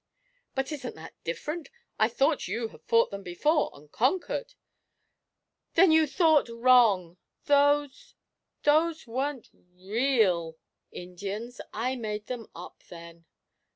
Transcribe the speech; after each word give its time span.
'But 0.55 0.71
isn't 0.71 0.95
that 0.95 1.13
different? 1.23 1.69
I 1.99 2.07
thought 2.07 2.47
you 2.47 2.69
had 2.69 2.81
fought 2.85 3.11
them 3.11 3.21
before, 3.21 3.69
and 3.75 3.91
conquered?' 3.91 4.55
'Then 5.75 5.91
you 5.91 6.07
thought 6.07 6.49
wrong! 6.49 7.17
Those 7.45 8.15
those 8.63 9.05
weren't 9.05 9.49
real 9.53 10.57
Indians 10.91 11.61
I 11.71 11.97
made 11.97 12.25
them 12.25 12.47
up, 12.55 12.81
then!' 12.89 13.25